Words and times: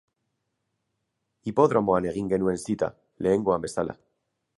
Hipodromoan 1.51 2.07
egin 2.13 2.31
genuen 2.31 2.57
zita, 2.63 2.89
lehengoan 3.27 3.67
bezala. 3.67 3.97